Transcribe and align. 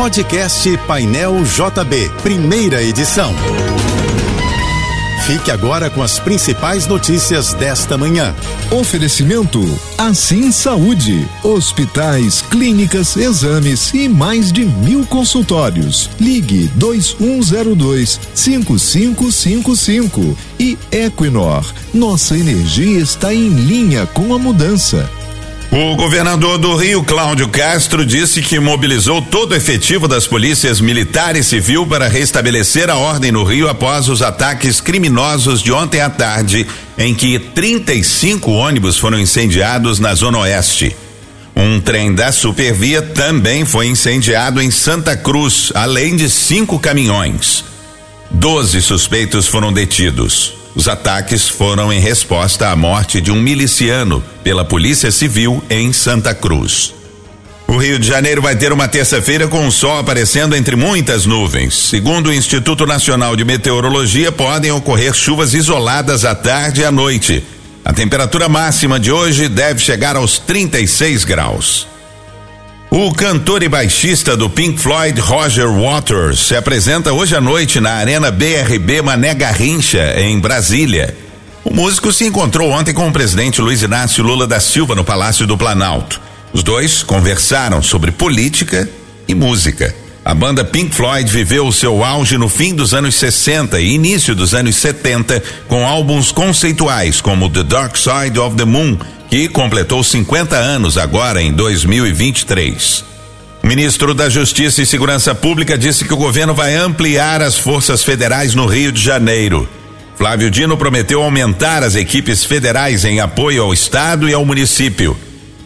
Podcast 0.00 0.78
Painel 0.86 1.44
JB, 1.44 2.10
primeira 2.22 2.82
edição. 2.82 3.34
Fique 5.26 5.50
agora 5.50 5.90
com 5.90 6.02
as 6.02 6.18
principais 6.18 6.86
notícias 6.86 7.52
desta 7.52 7.98
manhã. 7.98 8.34
Oferecimento 8.70 9.60
Assim 9.98 10.50
Saúde. 10.50 11.28
Hospitais, 11.44 12.40
clínicas, 12.40 13.14
exames 13.14 13.92
e 13.92 14.08
mais 14.08 14.50
de 14.50 14.64
mil 14.64 15.04
consultórios. 15.04 16.08
Ligue 16.18 16.70
2102 16.76 18.18
5555 18.34 20.34
e 20.58 20.78
Equinor. 20.90 21.70
Nossa 21.92 22.38
energia 22.38 23.00
está 23.00 23.34
em 23.34 23.50
linha 23.50 24.06
com 24.06 24.32
a 24.32 24.38
mudança. 24.38 25.19
O 25.72 25.94
governador 25.94 26.58
do 26.58 26.74
Rio, 26.74 27.04
Cláudio 27.04 27.48
Castro, 27.48 28.04
disse 28.04 28.42
que 28.42 28.58
mobilizou 28.58 29.22
todo 29.22 29.52
o 29.52 29.54
efetivo 29.54 30.08
das 30.08 30.26
polícias 30.26 30.80
militar 30.80 31.36
e 31.36 31.44
civil 31.44 31.86
para 31.86 32.08
restabelecer 32.08 32.90
a 32.90 32.96
ordem 32.96 33.30
no 33.30 33.44
Rio 33.44 33.68
após 33.68 34.08
os 34.08 34.20
ataques 34.20 34.80
criminosos 34.80 35.62
de 35.62 35.70
ontem 35.70 36.00
à 36.00 36.10
tarde, 36.10 36.66
em 36.98 37.14
que 37.14 37.38
35 37.38 38.50
ônibus 38.50 38.98
foram 38.98 39.20
incendiados 39.20 40.00
na 40.00 40.12
Zona 40.12 40.38
Oeste. 40.38 40.96
Um 41.54 41.80
trem 41.80 42.12
da 42.12 42.32
Supervia 42.32 43.00
também 43.00 43.64
foi 43.64 43.86
incendiado 43.86 44.60
em 44.60 44.72
Santa 44.72 45.16
Cruz, 45.16 45.70
além 45.72 46.16
de 46.16 46.28
cinco 46.28 46.80
caminhões. 46.80 47.64
Doze 48.28 48.82
suspeitos 48.82 49.46
foram 49.46 49.72
detidos. 49.72 50.59
Os 50.74 50.88
ataques 50.88 51.48
foram 51.48 51.92
em 51.92 52.00
resposta 52.00 52.68
à 52.68 52.76
morte 52.76 53.20
de 53.20 53.30
um 53.30 53.40
miliciano 53.40 54.22
pela 54.44 54.64
Polícia 54.64 55.10
Civil 55.10 55.62
em 55.68 55.92
Santa 55.92 56.34
Cruz. 56.34 56.94
O 57.66 57.76
Rio 57.76 57.98
de 57.98 58.06
Janeiro 58.08 58.42
vai 58.42 58.56
ter 58.56 58.72
uma 58.72 58.88
terça-feira 58.88 59.46
com 59.46 59.66
o 59.66 59.70
sol 59.70 59.98
aparecendo 59.98 60.56
entre 60.56 60.74
muitas 60.74 61.24
nuvens. 61.24 61.74
Segundo 61.74 62.28
o 62.28 62.32
Instituto 62.32 62.84
Nacional 62.84 63.36
de 63.36 63.44
Meteorologia, 63.44 64.32
podem 64.32 64.72
ocorrer 64.72 65.14
chuvas 65.14 65.54
isoladas 65.54 66.24
à 66.24 66.34
tarde 66.34 66.80
e 66.80 66.84
à 66.84 66.90
noite. 66.90 67.44
A 67.84 67.92
temperatura 67.92 68.48
máxima 68.48 68.98
de 68.98 69.12
hoje 69.12 69.48
deve 69.48 69.80
chegar 69.80 70.16
aos 70.16 70.38
36 70.38 71.24
graus. 71.24 71.86
O 72.92 73.14
cantor 73.14 73.62
e 73.62 73.68
baixista 73.68 74.36
do 74.36 74.50
Pink 74.50 74.80
Floyd, 74.80 75.20
Roger 75.20 75.68
Waters, 75.70 76.40
se 76.40 76.56
apresenta 76.56 77.12
hoje 77.12 77.36
à 77.36 77.40
noite 77.40 77.78
na 77.78 77.92
Arena 77.92 78.32
BRB 78.32 79.00
Mané 79.00 79.32
Garrincha, 79.32 80.20
em 80.20 80.40
Brasília. 80.40 81.16
O 81.62 81.72
músico 81.72 82.12
se 82.12 82.24
encontrou 82.24 82.68
ontem 82.68 82.92
com 82.92 83.06
o 83.06 83.12
presidente 83.12 83.60
Luiz 83.60 83.80
Inácio 83.80 84.24
Lula 84.24 84.44
da 84.44 84.58
Silva 84.58 84.96
no 84.96 85.04
Palácio 85.04 85.46
do 85.46 85.56
Planalto. 85.56 86.20
Os 86.52 86.64
dois 86.64 87.04
conversaram 87.04 87.80
sobre 87.80 88.10
política 88.10 88.90
e 89.28 89.36
música. 89.36 89.94
A 90.24 90.34
banda 90.34 90.64
Pink 90.64 90.92
Floyd 90.92 91.30
viveu 91.30 91.68
o 91.68 91.72
seu 91.72 92.02
auge 92.02 92.36
no 92.36 92.48
fim 92.48 92.74
dos 92.74 92.92
anos 92.92 93.14
60 93.14 93.80
e 93.80 93.94
início 93.94 94.34
dos 94.34 94.52
anos 94.52 94.74
70 94.74 95.40
com 95.68 95.86
álbuns 95.86 96.32
conceituais 96.32 97.20
como 97.20 97.48
The 97.48 97.62
Dark 97.62 97.96
Side 97.96 98.36
of 98.36 98.56
the 98.56 98.64
Moon 98.64 98.98
que 99.30 99.48
completou 99.48 100.02
50 100.02 100.56
anos 100.56 100.98
agora 100.98 101.40
em 101.40 101.52
2023. 101.52 103.04
O 103.62 103.66
ministro 103.66 104.12
da 104.12 104.28
Justiça 104.28 104.82
e 104.82 104.86
Segurança 104.86 105.32
Pública 105.36 105.78
disse 105.78 106.04
que 106.04 106.12
o 106.12 106.16
governo 106.16 106.52
vai 106.52 106.74
ampliar 106.74 107.40
as 107.40 107.56
forças 107.56 108.02
federais 108.02 108.56
no 108.56 108.66
Rio 108.66 108.90
de 108.90 109.00
Janeiro. 109.00 109.68
Flávio 110.16 110.50
Dino 110.50 110.76
prometeu 110.76 111.22
aumentar 111.22 111.84
as 111.84 111.94
equipes 111.94 112.44
federais 112.44 113.04
em 113.04 113.20
apoio 113.20 113.62
ao 113.62 113.72
Estado 113.72 114.28
e 114.28 114.34
ao 114.34 114.44
município. 114.44 115.16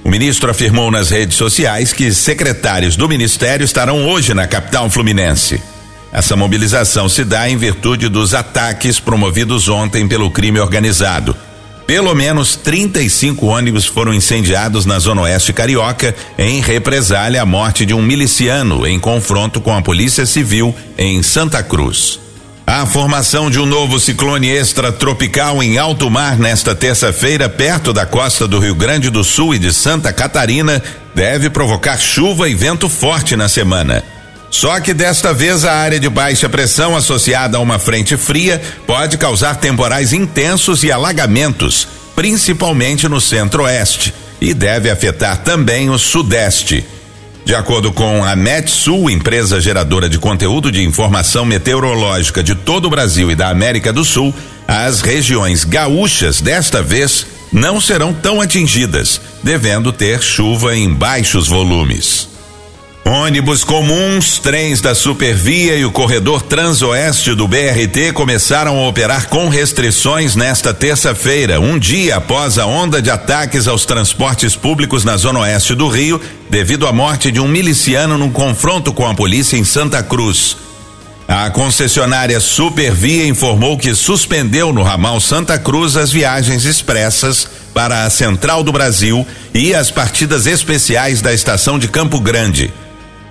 O 0.04 0.10
ministro 0.10 0.50
afirmou 0.50 0.90
nas 0.90 1.08
redes 1.08 1.38
sociais 1.38 1.90
que 1.90 2.12
secretários 2.12 2.96
do 2.96 3.08
ministério 3.08 3.64
estarão 3.64 4.06
hoje 4.06 4.34
na 4.34 4.46
capital 4.46 4.90
fluminense. 4.90 5.60
Essa 6.12 6.36
mobilização 6.36 7.08
se 7.08 7.24
dá 7.24 7.48
em 7.48 7.56
virtude 7.56 8.10
dos 8.10 8.34
ataques 8.34 9.00
promovidos 9.00 9.69
ontem 9.69 10.06
pelo 10.06 10.30
crime 10.30 10.60
organizado. 10.60 11.34
Pelo 11.87 12.15
menos 12.15 12.56
35 12.56 13.47
ônibus 13.47 13.84
foram 13.84 14.15
incendiados 14.15 14.87
na 14.87 14.99
Zona 14.99 15.22
Oeste 15.22 15.53
Carioca 15.53 16.15
em 16.39 16.61
represália 16.61 17.43
à 17.43 17.47
morte 17.47 17.84
de 17.84 17.93
um 17.93 18.00
miliciano 18.00 18.87
em 18.87 18.99
confronto 18.99 19.61
com 19.61 19.75
a 19.75 19.83
Polícia 19.83 20.25
Civil 20.25 20.75
em 20.97 21.22
Santa 21.22 21.62
Cruz. 21.62 22.19
A 22.67 22.87
formação 22.87 23.50
de 23.50 23.61
um 23.61 23.67
novo 23.67 24.00
ciclone 24.00 24.49
extratropical 24.49 25.62
em 25.62 25.77
alto 25.77 26.11
mar 26.11 26.39
nesta 26.39 26.75
terça-feira, 26.75 27.47
perto 27.47 27.93
da 27.93 28.06
costa 28.06 28.49
do 28.49 28.59
Rio 28.59 28.75
Grande 28.75 29.11
do 29.11 29.22
Sul 29.22 29.55
e 29.55 29.59
de 29.59 29.71
Santa 29.71 30.11
Catarina, 30.15 30.83
deve 31.15 31.51
provocar 31.51 31.99
chuva 31.99 32.49
e 32.49 32.55
vento 32.55 32.89
forte 32.89 33.37
na 33.37 33.51
semana. 33.51 34.03
Só 34.54 34.78
que 34.78 34.94
desta 34.94 35.34
vez 35.34 35.65
a 35.65 35.72
área 35.72 35.98
de 35.98 36.09
baixa 36.09 36.48
pressão 36.48 36.97
associada 36.97 37.59
a 37.59 37.60
uma 37.60 37.76
frente 37.76 38.16
fria 38.16 38.62
pode 38.87 39.19
causar 39.19 39.56
temporais 39.56 40.12
intensos 40.12 40.84
e 40.84 40.92
alagamentos, 40.92 41.88
principalmente 42.15 43.09
no 43.09 43.20
centro-oeste, 43.20 44.15
e 44.41 44.54
deve 44.54 44.88
afetar 44.88 45.38
também 45.38 45.91
o 45.91 45.98
sudeste. 45.98 46.84
De 47.44 47.53
acordo 47.53 47.92
com 47.92 48.25
a 48.25 48.37
Metsul, 48.37 49.10
empresa 49.10 49.60
geradora 49.60 50.09
de 50.09 50.20
conteúdo 50.20 50.71
de 50.71 50.84
informação 50.84 51.44
meteorológica 51.44 52.41
de 52.41 52.54
todo 52.54 52.84
o 52.84 52.91
Brasil 52.91 53.32
e 53.32 53.34
da 53.34 53.48
América 53.48 53.92
do 53.92 54.04
Sul, 54.04 54.32
as 54.69 55.00
regiões 55.00 55.65
gaúchas 55.65 56.41
desta 56.41 56.81
vez 56.81 57.26
não 57.53 57.81
serão 57.81 58.15
tão 58.15 58.41
atingidas, 58.41 59.21
devendo 59.42 59.92
ter 59.92 60.22
chuva 60.22 60.76
em 60.76 60.94
baixos 60.94 61.48
volumes. 61.48 62.34
Ônibus 63.06 63.62
comuns, 63.62 64.38
trens 64.38 64.81
da 64.81 64.94
Supervia 64.94 65.76
e 65.76 65.84
o 65.84 65.92
corredor 65.92 66.41
transoeste 66.41 67.34
do 67.34 67.47
BRT 67.47 68.12
começaram 68.15 68.78
a 68.78 68.88
operar 68.88 69.28
com 69.28 69.50
restrições 69.50 70.34
nesta 70.34 70.72
terça-feira, 70.72 71.60
um 71.60 71.78
dia 71.78 72.16
após 72.16 72.59
a 72.59 72.65
onda 72.65 73.03
de 73.03 73.10
ataques 73.10 73.69
aos 73.69 73.84
transportes 73.84 74.56
públicos 74.56 75.04
na 75.04 75.19
zona 75.19 75.41
oeste 75.41 75.75
do 75.75 75.87
Rio, 75.87 76.19
devido 76.48 76.87
à 76.87 76.92
morte 76.94 77.31
de 77.31 77.41
um 77.41 77.47
miliciano 77.47 78.16
num 78.16 78.31
confronto 78.31 78.91
com 78.91 79.06
a 79.06 79.15
polícia 79.15 79.59
em 79.59 79.65
Santa 79.65 80.03
Cruz. 80.03 80.56
A 81.28 81.50
concessionária 81.50 82.41
Supervia 82.41 83.26
informou 83.26 83.76
que 83.76 83.94
suspendeu 83.94 84.72
no 84.72 84.82
ramal 84.82 85.21
Santa 85.21 85.59
Cruz 85.59 85.98
as 85.98 86.10
viagens 86.10 86.65
expressas 86.65 87.47
para 87.75 88.04
a 88.04 88.10
Central 88.10 88.62
do 88.62 88.72
Brasil 88.72 89.26
e 89.53 89.75
as 89.75 89.91
partidas 89.91 90.47
especiais 90.47 91.21
da 91.21 91.34
estação 91.34 91.78
de 91.78 91.88
Campo 91.88 92.19
Grande. 92.19 92.72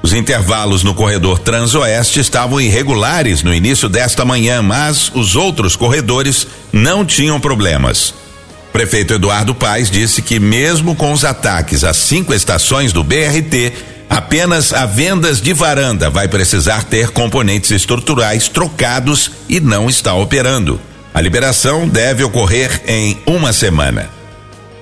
Os 0.04 0.12
intervalos 0.12 0.84
no 0.84 0.94
corredor 0.94 1.40
Transoeste 1.40 2.20
estavam 2.20 2.60
irregulares 2.60 3.42
no 3.42 3.54
início 3.54 3.88
desta 3.88 4.26
manhã, 4.26 4.62
mas 4.62 5.10
os 5.16 5.38
outros 5.38 5.78
corredores 5.78 6.46
não 6.74 7.06
tinham 7.06 7.40
problemas. 7.40 8.14
Prefeito 8.74 9.14
Eduardo 9.14 9.56
Paes 9.56 9.90
disse 9.90 10.22
que, 10.22 10.40
mesmo 10.40 10.94
com 10.94 11.14
os 11.14 11.24
ataques 11.24 11.86
às 11.86 11.96
cinco 11.96 12.34
estações 12.34 12.92
do 12.92 13.02
BRT, 13.02 13.72
apenas 14.10 14.74
a 14.74 14.86
vendas 14.86 15.40
de 15.40 15.54
varanda 15.54 16.10
vai 16.10 16.28
precisar 16.28 16.84
ter 16.84 17.12
componentes 17.12 17.72
estruturais 17.72 18.50
trocados 18.50 19.32
e 19.48 19.62
não 19.62 19.90
está 19.90 20.14
operando. 20.16 20.82
A 21.14 21.22
liberação 21.22 21.88
deve 21.88 22.26
ocorrer 22.26 22.82
em 22.86 23.18
uma 23.26 23.54
semana. 23.54 24.10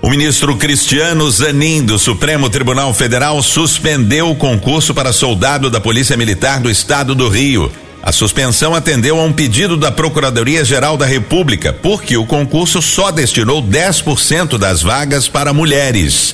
O 0.02 0.10
ministro 0.10 0.58
Cristiano 0.58 1.30
Zanin, 1.30 1.86
do 1.86 2.00
Supremo 2.00 2.50
Tribunal 2.50 2.92
Federal, 2.92 3.40
suspendeu 3.44 4.32
o 4.32 4.36
concurso 4.36 4.96
para 4.96 5.14
soldado 5.14 5.70
da 5.70 5.80
Polícia 5.80 6.18
Militar 6.18 6.60
do 6.60 6.72
Estado 6.72 7.14
do 7.14 7.30
Rio. 7.30 7.72
A 8.02 8.12
suspensão 8.12 8.74
atendeu 8.74 9.20
a 9.20 9.24
um 9.24 9.32
pedido 9.32 9.78
da 9.78 9.92
Procuradoria-Geral 9.92 10.98
da 10.98 11.06
República, 11.06 11.72
porque 11.72 12.18
o 12.18 12.26
concurso 12.26 12.82
só 12.82 13.12
destinou 13.12 13.62
10% 13.62 14.58
das 14.58 14.82
vagas 14.82 15.28
para 15.28 15.54
mulheres. 15.54 16.34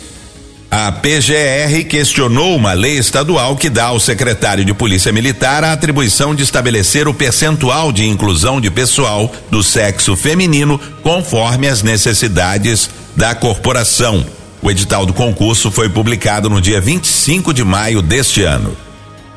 A 0.71 0.89
PGR 0.89 1.83
questionou 1.89 2.55
uma 2.55 2.71
lei 2.71 2.97
estadual 2.97 3.57
que 3.57 3.69
dá 3.69 3.85
ao 3.85 3.99
secretário 3.99 4.63
de 4.63 4.73
Polícia 4.73 5.11
Militar 5.11 5.63
a 5.65 5.73
atribuição 5.73 6.33
de 6.33 6.43
estabelecer 6.43 7.07
o 7.07 7.13
percentual 7.13 7.91
de 7.91 8.05
inclusão 8.05 8.61
de 8.61 8.69
pessoal 8.69 9.33
do 9.51 9.61
sexo 9.61 10.15
feminino 10.15 10.79
conforme 11.01 11.67
as 11.67 11.81
necessidades 11.81 12.89
da 13.17 13.33
corporação. 13.33 14.23
O 14.61 14.69
edital 14.69 15.03
do 15.03 15.11
concurso 15.11 15.71
foi 15.71 15.89
publicado 15.89 16.49
no 16.51 16.61
dia 16.61 16.79
25 16.79 17.51
de 17.51 17.63
maio 17.63 17.99
deste 17.99 18.43
ano. 18.43 18.77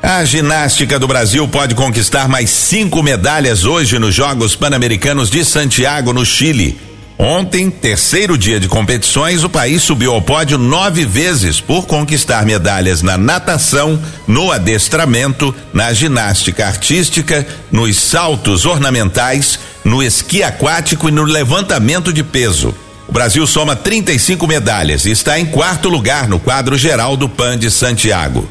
A 0.03 0.23
ginástica 0.23 0.99
do 0.99 1.07
Brasil 1.07 1.47
pode 1.47 1.73
conquistar 1.73 2.27
mais 2.27 2.51
cinco 2.51 3.01
medalhas 3.01 3.65
hoje 3.65 3.97
nos 3.97 4.13
Jogos 4.13 4.55
Pan-Americanos 4.55 5.31
de 5.31 5.43
Santiago, 5.43 6.13
no 6.13 6.23
Chile. 6.23 6.79
Ontem, 7.17 7.69
terceiro 7.69 8.35
dia 8.37 8.59
de 8.59 8.67
competições, 8.67 9.43
o 9.43 9.49
país 9.49 9.83
subiu 9.83 10.13
ao 10.13 10.21
pódio 10.21 10.57
nove 10.57 11.05
vezes 11.05 11.59
por 11.59 11.85
conquistar 11.85 12.45
medalhas 12.45 13.03
na 13.03 13.15
natação, 13.15 13.99
no 14.27 14.51
adestramento, 14.51 15.53
na 15.71 15.93
ginástica 15.93 16.65
artística, 16.65 17.45
nos 17.71 17.95
saltos 17.95 18.65
ornamentais, 18.65 19.59
no 19.83 20.01
esqui 20.01 20.41
aquático 20.41 21.09
e 21.09 21.11
no 21.11 21.23
levantamento 21.23 22.11
de 22.11 22.23
peso. 22.23 22.73
O 23.11 23.13
Brasil 23.13 23.45
soma 23.45 23.75
35 23.75 24.47
medalhas 24.47 25.03
e 25.03 25.11
está 25.11 25.37
em 25.37 25.45
quarto 25.45 25.89
lugar 25.89 26.29
no 26.29 26.39
quadro 26.39 26.77
geral 26.77 27.17
do 27.17 27.27
PAN 27.27 27.57
de 27.57 27.69
Santiago. 27.69 28.49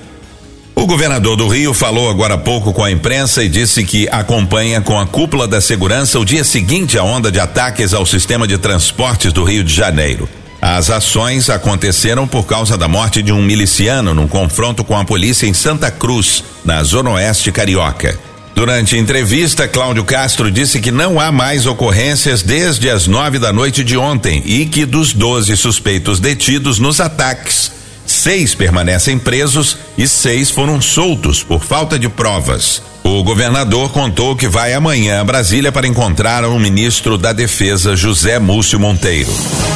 O 0.74 0.84
governador 0.84 1.34
do 1.34 1.48
Rio 1.48 1.72
falou 1.72 2.10
agora 2.10 2.34
há 2.34 2.38
pouco 2.38 2.70
com 2.70 2.84
a 2.84 2.90
imprensa 2.90 3.42
e 3.42 3.48
disse 3.48 3.82
que 3.84 4.06
acompanha 4.12 4.82
com 4.82 5.00
a 5.00 5.06
cúpula 5.06 5.48
da 5.48 5.62
segurança 5.62 6.20
o 6.20 6.26
dia 6.26 6.44
seguinte 6.44 6.98
à 6.98 7.02
onda 7.02 7.32
de 7.32 7.40
ataques 7.40 7.94
ao 7.94 8.04
sistema 8.04 8.46
de 8.46 8.58
transportes 8.58 9.32
do 9.32 9.44
Rio 9.44 9.64
de 9.64 9.72
Janeiro. 9.72 10.28
As 10.60 10.90
ações 10.90 11.48
aconteceram 11.48 12.28
por 12.28 12.44
causa 12.44 12.76
da 12.76 12.86
morte 12.86 13.22
de 13.22 13.32
um 13.32 13.42
miliciano 13.42 14.12
num 14.12 14.28
confronto 14.28 14.84
com 14.84 14.94
a 14.94 15.06
polícia 15.06 15.46
em 15.46 15.54
Santa 15.54 15.90
Cruz, 15.90 16.44
na 16.62 16.82
zona 16.82 17.12
oeste 17.12 17.50
carioca. 17.50 18.29
Durante 18.54 18.96
entrevista, 18.96 19.66
Cláudio 19.66 20.04
Castro 20.04 20.50
disse 20.50 20.80
que 20.80 20.90
não 20.90 21.18
há 21.18 21.32
mais 21.32 21.66
ocorrências 21.66 22.42
desde 22.42 22.90
as 22.90 23.06
nove 23.06 23.38
da 23.38 23.52
noite 23.52 23.82
de 23.82 23.96
ontem 23.96 24.42
e 24.44 24.66
que 24.66 24.84
dos 24.84 25.12
12 25.12 25.56
suspeitos 25.56 26.20
detidos 26.20 26.78
nos 26.78 27.00
ataques, 27.00 27.72
Seis 28.10 28.56
permanecem 28.56 29.16
presos 29.16 29.76
e 29.96 30.06
seis 30.08 30.50
foram 30.50 30.80
soltos 30.82 31.44
por 31.44 31.62
falta 31.62 31.96
de 31.96 32.08
provas. 32.08 32.82
O 33.04 33.22
governador 33.22 33.90
contou 33.92 34.34
que 34.34 34.48
vai 34.48 34.74
amanhã 34.74 35.20
a 35.20 35.24
Brasília 35.24 35.70
para 35.70 35.86
encontrar 35.86 36.44
o 36.44 36.58
ministro 36.58 37.16
da 37.16 37.32
Defesa, 37.32 37.94
José 37.94 38.40
Múcio 38.40 38.80
Monteiro. 38.80 39.30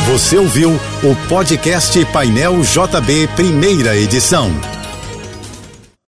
Você 0.09 0.37
ouviu 0.37 0.79
o 1.05 1.17
podcast 1.29 2.05
Painel 2.07 2.61
JB, 2.61 3.29
primeira 3.37 3.97
edição. 3.97 4.53